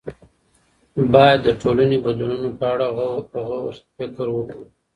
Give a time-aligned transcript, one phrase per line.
[1.13, 2.87] باید د ټولنیزو بدلونونو په اړه
[3.31, 4.63] په غور فکر وکړو.